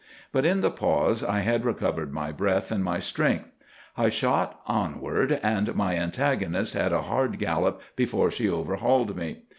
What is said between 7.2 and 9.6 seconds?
gallop before she overhauled me.